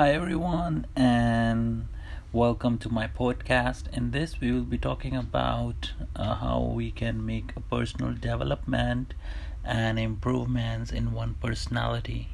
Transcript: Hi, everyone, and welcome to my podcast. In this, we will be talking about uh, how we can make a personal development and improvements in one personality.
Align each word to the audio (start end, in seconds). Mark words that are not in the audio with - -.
Hi, 0.00 0.12
everyone, 0.12 0.86
and 0.96 1.86
welcome 2.32 2.78
to 2.78 2.88
my 2.88 3.06
podcast. 3.06 3.94
In 3.94 4.12
this, 4.12 4.40
we 4.40 4.50
will 4.50 4.62
be 4.62 4.78
talking 4.78 5.14
about 5.14 5.92
uh, 6.16 6.36
how 6.36 6.72
we 6.74 6.90
can 6.90 7.26
make 7.26 7.52
a 7.54 7.60
personal 7.60 8.14
development 8.14 9.12
and 9.62 9.98
improvements 9.98 10.90
in 10.90 11.12
one 11.12 11.34
personality. 11.34 12.30